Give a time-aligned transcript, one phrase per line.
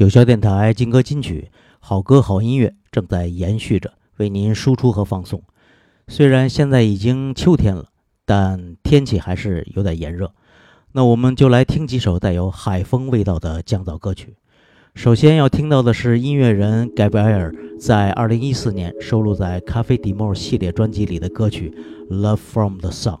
[0.00, 5.42] 九霄电台金歌金曲，好歌好音乐正在延续着为您输出和放送。
[6.08, 7.90] 虽然现在已经秋天了，
[8.24, 10.32] 但天气还是有点炎热。
[10.92, 14.36] 那我们就来听几首带有海风味道的降噪歌曲。
[14.94, 21.74] 首先要听到的是音乐人盖布埃尔在2014年收录在《咖啡迪莫》系列专辑里的歌曲
[22.22, 23.16] 《Love from the Sun》。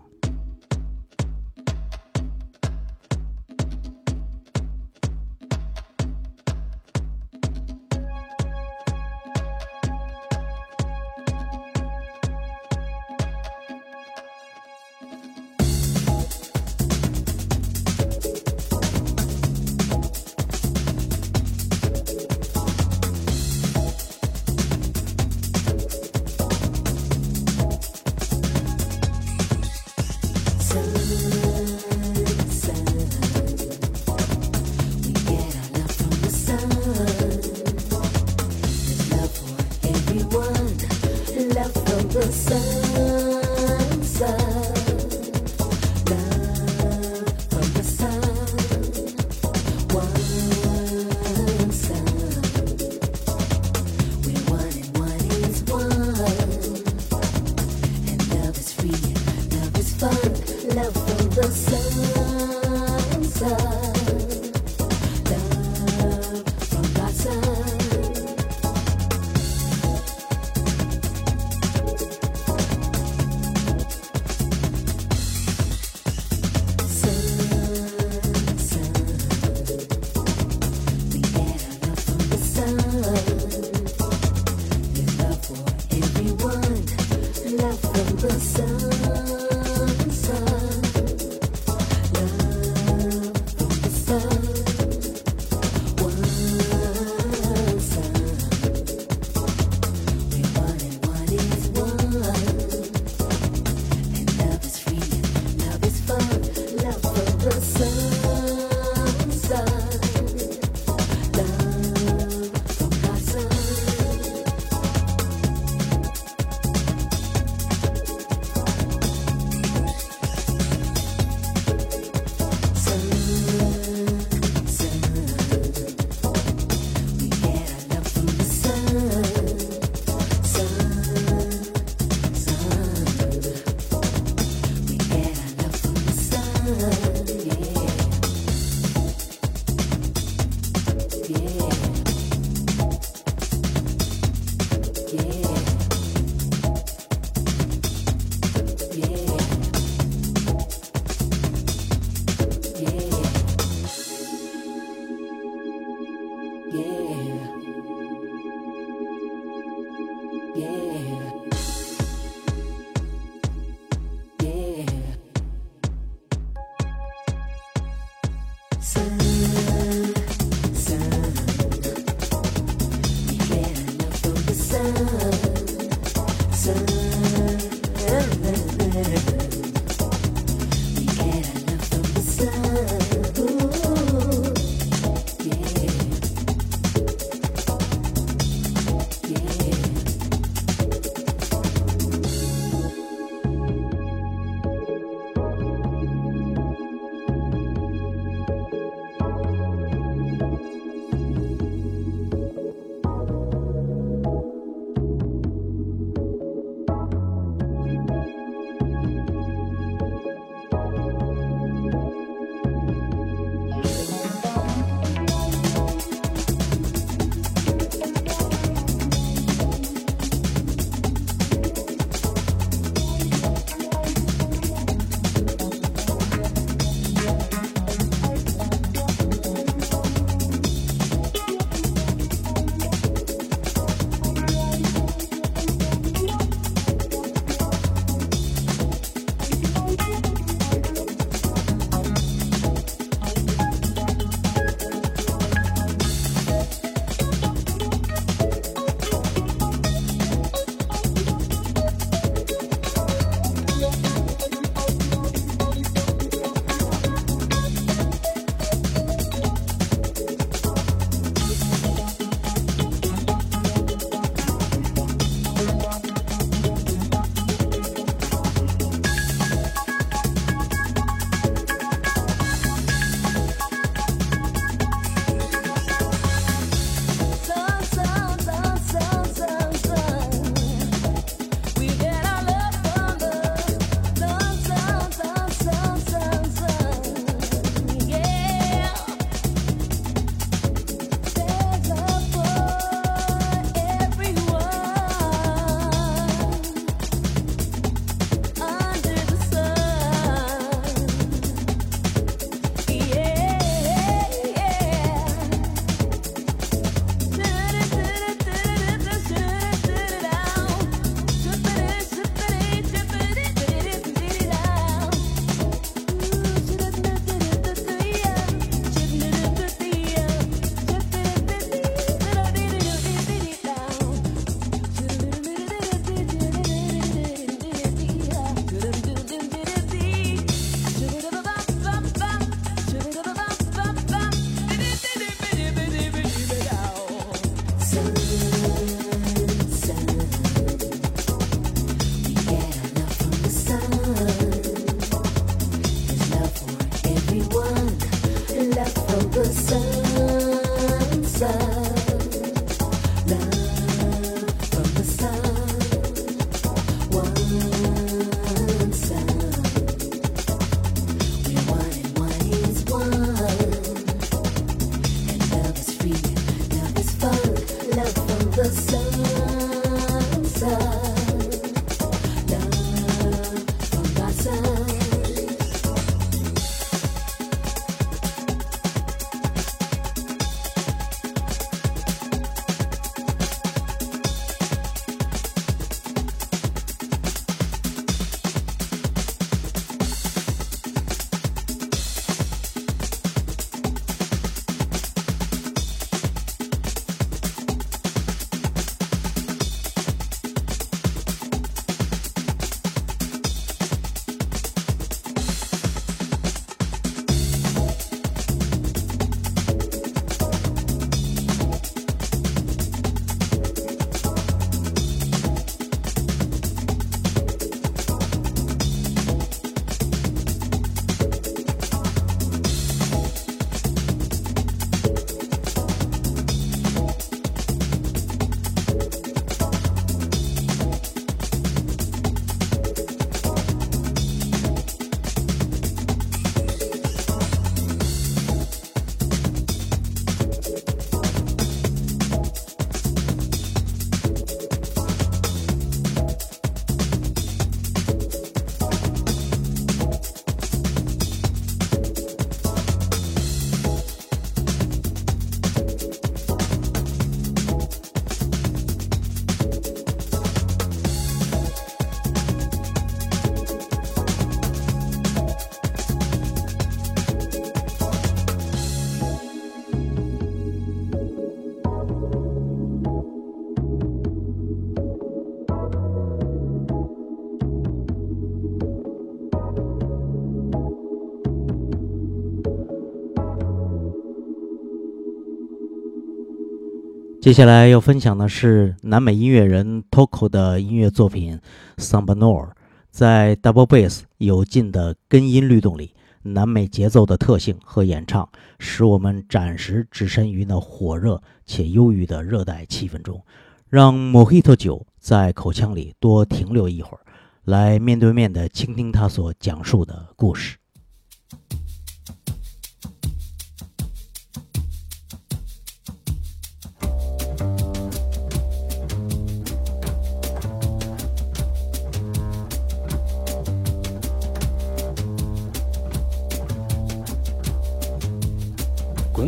[487.40, 491.58] 接下来要分享的是南美音乐人 Toco 的音乐作品
[492.02, 492.66] 《Samba Noir》。
[493.10, 496.12] 在 Double Bass 有劲的根音律动里，
[496.42, 498.46] 南美节奏的特性和演唱，
[498.78, 503.42] 使我们暂时置身于那火热且忧郁的热带气氛中，
[503.88, 507.20] 让 Mojito 酒在口腔里多停留一会儿，
[507.64, 510.76] 来面对面地倾听他所讲述的故事。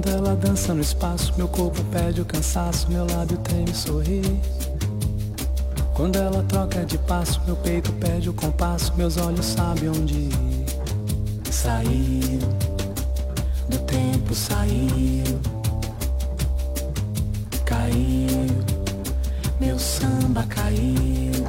[0.02, 4.37] Quando ela dança no espaço, meu corpo perde o cansaço, meu lábio teme sorrir.
[5.94, 10.32] Quando ela troca de passo, meu peito perde o compasso, meus olhos sabem onde ir.
[11.52, 12.40] Saiu,
[13.68, 15.40] do tempo saiu,
[17.64, 18.49] caiu,
[19.61, 21.47] meu samba caiu.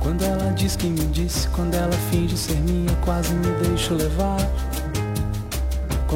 [0.00, 4.65] Quando ela diz que me disse, quando ela finge ser minha, quase me deixo levar.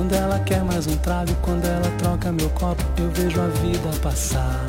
[0.01, 3.91] Quando ela quer mais um trago, quando ela troca meu copo, eu vejo a vida
[4.03, 4.65] passar.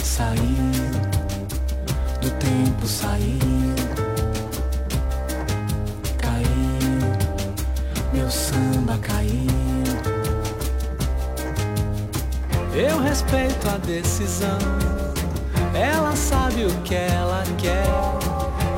[0.00, 0.38] Saiu,
[2.20, 3.74] do tempo saiu,
[6.18, 6.46] caiu,
[8.12, 9.50] meu samba caiu.
[12.72, 14.58] Eu respeito a decisão,
[15.74, 17.88] ela sabe o que ela quer.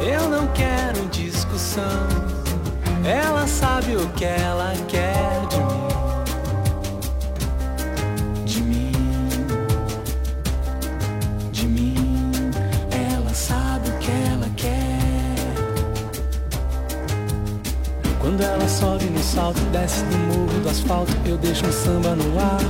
[0.00, 2.06] Eu não quero discussão.
[3.04, 5.25] Ela sabe o que ela quer
[18.26, 22.36] Quando ela sobe no salto, desce do morro do asfalto, eu deixo um samba no
[22.40, 22.60] ar.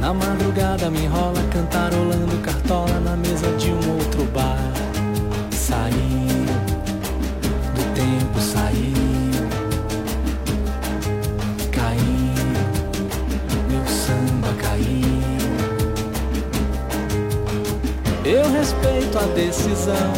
[0.00, 4.56] Na madrugada me enrola, cantarolando cartola na mesa de um outro bar.
[5.50, 6.46] Saí
[7.74, 9.48] do tempo saiu,
[11.72, 12.34] caiu,
[13.68, 15.08] meu samba caiu.
[18.24, 20.12] Eu respeito a decisão,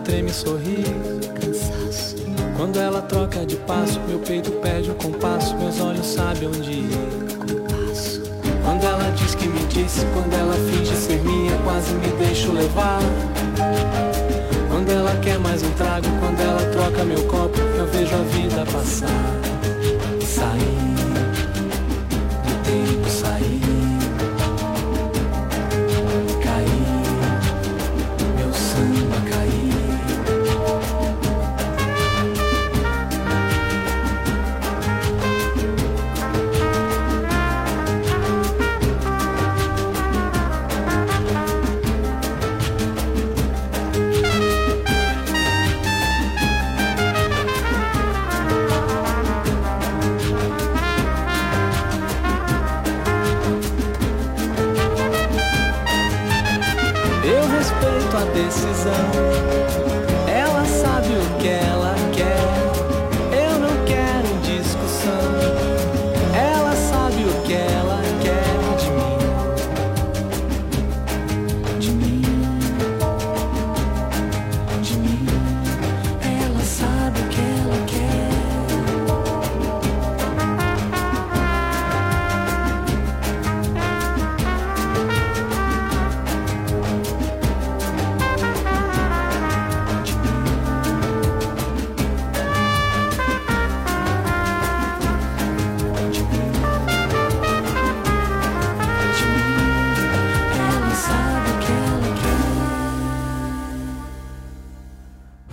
[0.00, 0.84] treme e sorri.
[2.56, 7.20] Quando ela troca de passo, meu peito pede o compasso, meus olhos sabem onde ir.
[8.64, 13.00] Quando ela diz que me disse, quando ela finge ser minha, quase me deixo levar.
[14.70, 18.66] Quando ela quer mais um trago, quando ela troca meu copo, eu vejo a vida
[18.70, 19.08] passar.
[20.20, 20.89] Sair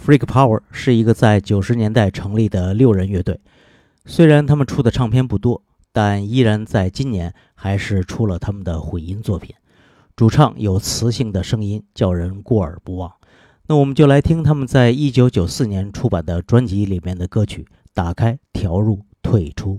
[0.08, 3.42] Freak Power 是一个在九十年代成立的六人乐队，
[4.06, 5.62] 虽然他们出的唱片不多，
[5.92, 9.54] 但依然在今年还是出了他们的混音作品。
[10.16, 13.12] 主唱有磁性的声音，叫人过耳不忘。
[13.68, 19.74] 那我们就来听他们在一九九四年出版的专辑里面的歌曲，《打开调入退出》。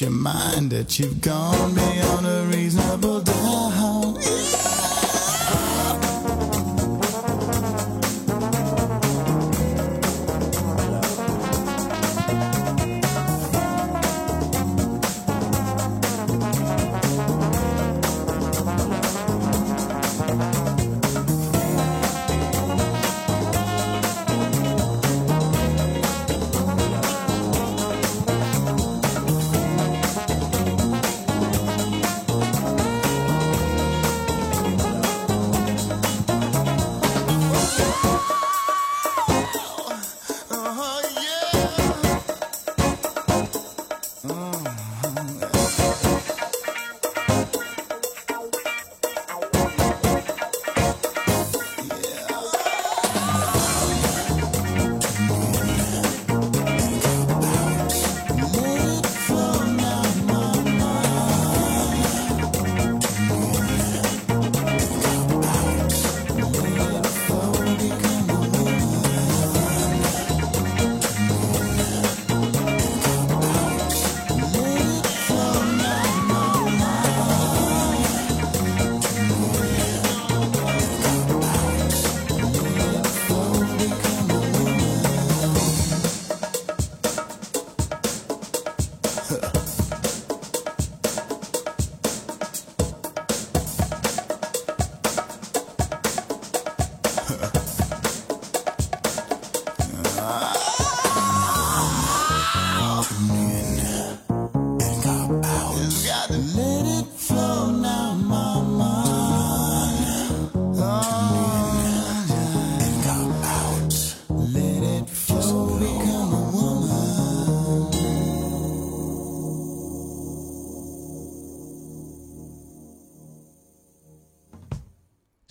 [0.00, 2.41] Your mind that you've gone beyond a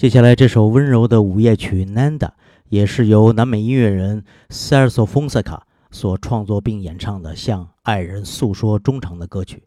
[0.02, 2.18] 接下来这首温柔的午夜曲《Nanda》
[2.70, 5.60] 也是由南美音乐人 CERSO Fonseca
[5.92, 9.62] 所创作并演唱的，向爱人诉说衷肠的歌曲。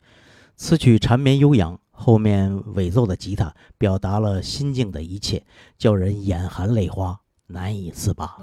[0.56, 5.44] 此曲缠绵悠扬，后面尾奏的吉他表达了心境的一切，
[5.78, 8.36] 叫人眼含泪花，难以自拔。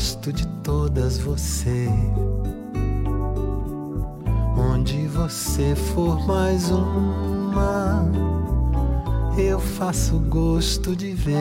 [0.00, 1.86] Gosto de todas você.
[4.56, 8.10] Onde você for mais uma,
[9.36, 11.36] eu faço gosto de ver.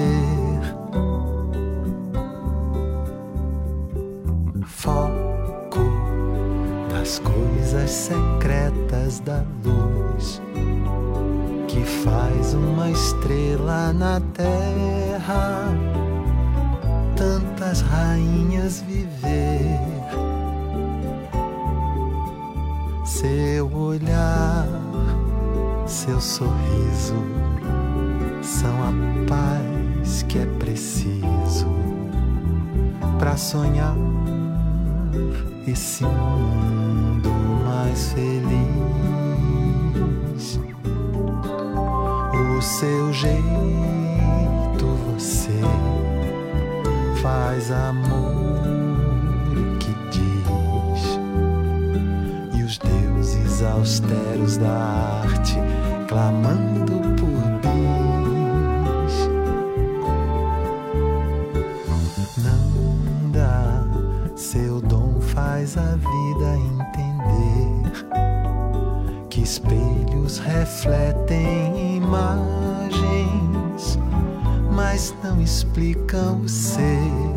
[4.65, 5.79] Foco
[6.91, 10.41] das coisas secretas da luz
[11.65, 15.69] que faz uma estrela na terra
[17.69, 19.79] tantas rainhas viver.
[23.05, 24.67] Seu olhar,
[25.85, 27.23] seu sorriso
[28.41, 28.91] são a
[29.27, 31.67] paz que é preciso
[33.19, 33.95] para sonhar
[35.67, 37.29] esse mundo
[37.65, 38.49] mais feliz.
[42.57, 43.98] O seu jeito,
[47.21, 48.61] faz amor
[49.79, 51.19] que diz?
[52.57, 55.57] E os deuses austeros da arte
[56.07, 59.29] clamando por bis.
[62.43, 63.83] Não dá
[64.35, 67.91] seu dom faz a vida entender
[69.29, 72.58] que espelhos refletem imagens
[74.99, 77.28] mas não explicam o ser.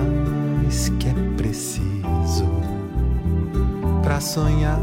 [0.00, 2.48] Paz que é preciso
[4.02, 4.80] para sonhar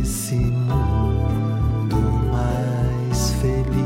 [0.00, 1.96] esse mundo
[2.30, 3.76] mais feliz.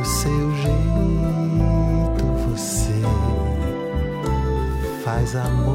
[0.00, 3.02] O seu jeito você
[5.04, 5.69] faz amor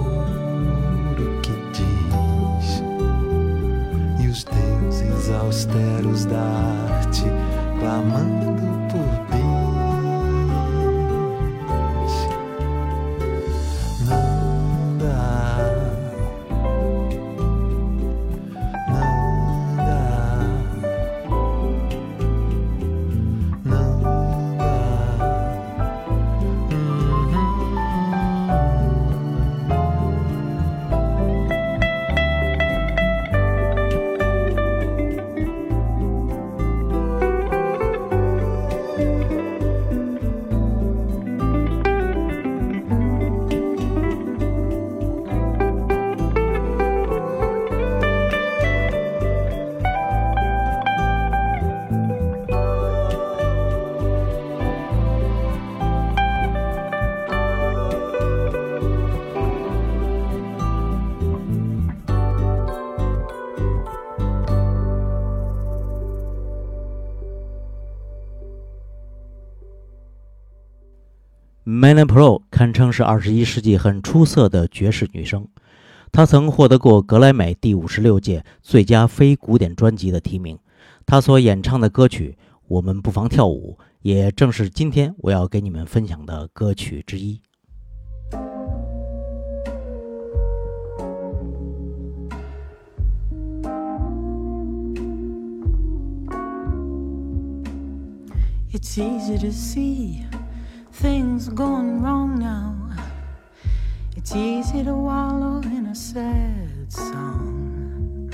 [71.85, 75.47] Manna Pro 堪称是二十一世纪很出色的爵士女声，
[76.11, 80.57] 她曾获得过格莱美第五十六届最佳非古典专辑的提名。
[81.05, 87.39] 她所演唱的歌曲《我们不妨跳舞》，也正是今天我要给你们分享的歌曲之一。
[98.73, 100.23] It's easy to see
[101.05, 102.73] things going wrong now.
[104.17, 108.31] It's easy to wallow in a sad song.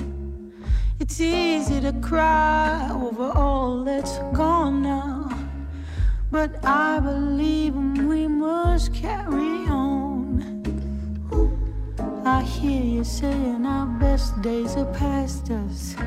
[0.98, 5.18] It's easy to cry over all that's gone now.
[6.32, 10.30] But I believe we must carry on.
[12.26, 15.98] I hear you saying our best days are past us.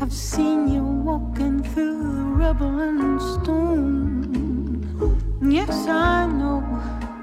[0.00, 4.23] I've seen you walking through the rubble and stone.
[5.54, 6.66] Yes, I know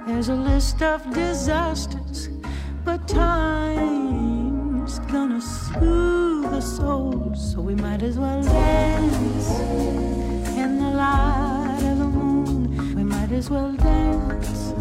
[0.07, 2.29] there's a list of disasters,
[2.85, 9.59] but time's gonna soothe the soul, so we might as well dance
[10.55, 12.95] in the light of the moon.
[12.95, 14.73] We might as well dance.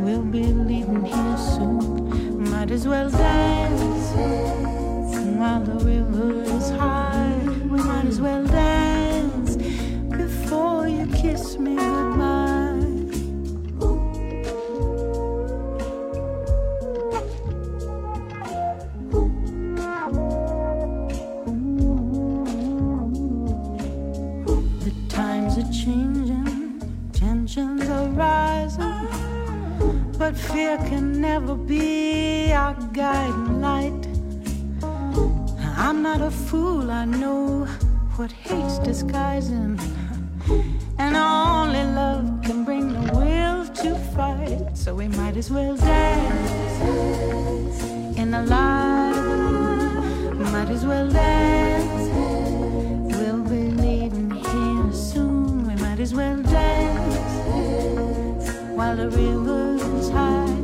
[0.00, 2.50] We'll be leaving here soon.
[2.50, 4.14] Might as well dance
[5.36, 6.51] while the river
[30.34, 34.06] fear can never be our guiding light.
[35.76, 37.66] I'm not a fool, I know
[38.16, 39.78] what hate's disguising,
[40.98, 44.76] and only love can bring the will to fight.
[44.76, 46.50] So we might as well dance
[48.16, 49.12] in the light.
[50.52, 52.10] Might as well dance.
[53.16, 55.66] We'll be leaving here soon.
[55.66, 56.42] We might as well
[58.82, 60.54] while the river's high.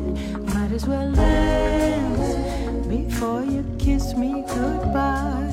[0.52, 5.47] Might as well dance before you kiss me goodbye.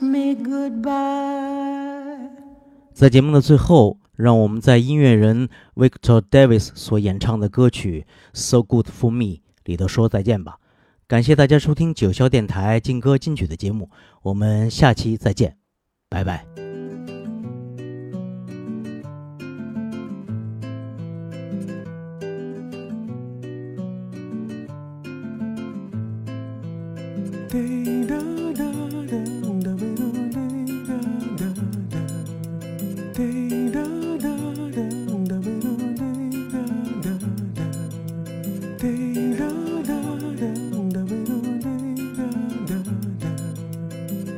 [0.00, 2.30] Me goodbye.
[2.92, 8.06] 在节目的最后，让我们在音乐人 Victor Davis 所演唱的歌曲
[8.38, 9.24] 《So Good for Me》
[9.64, 10.58] 里头说再见吧。
[11.06, 13.90] 感谢大家收听九霄电台劲歌金曲的节目，
[14.22, 15.56] 我们下期再见，
[16.08, 16.63] 拜拜。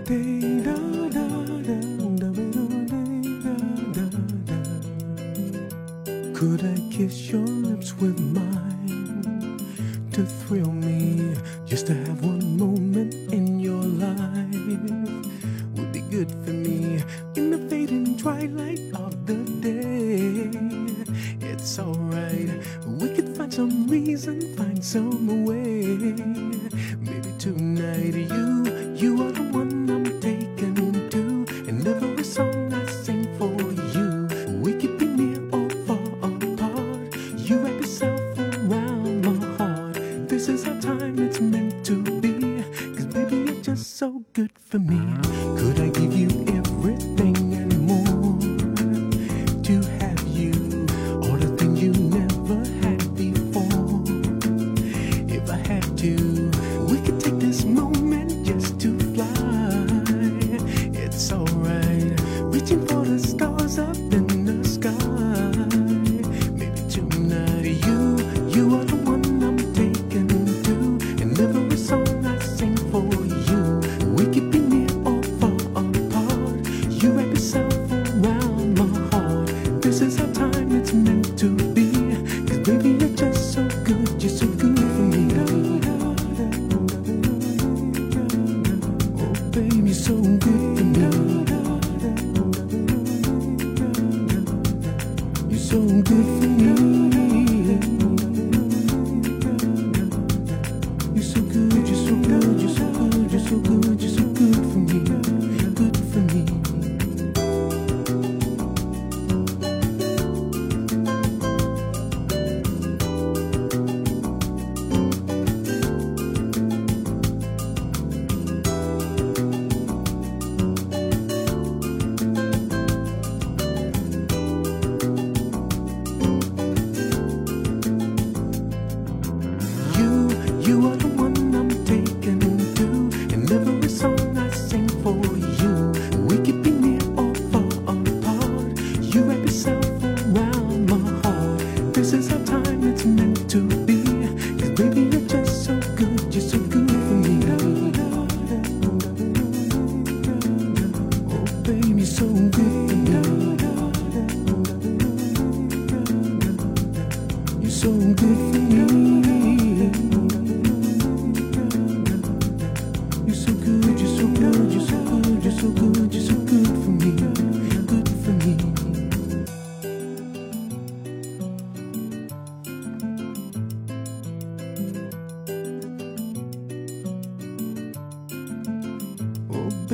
[0.06, 0.14] Could
[6.64, 9.58] I kiss your lips with mine
[10.12, 10.95] to thrill me?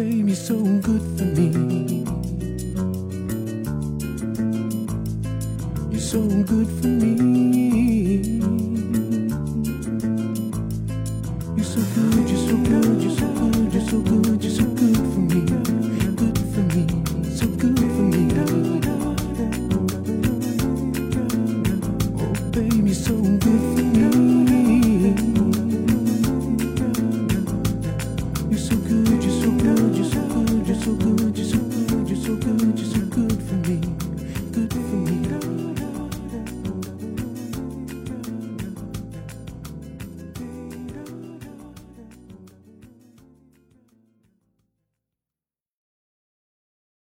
[0.03, 2.05] Baby, so good for me.
[5.93, 7.82] You're so good for me.